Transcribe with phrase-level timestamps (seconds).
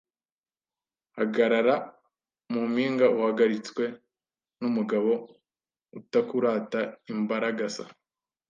[1.17, 1.75] Hagarara
[2.51, 3.83] mu mpinga uhagaritswe
[4.59, 5.11] n'umugabo
[5.99, 7.83] utakurutaImbaragasa